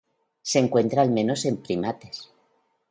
[0.41, 2.31] Se encuentra al menos en primates.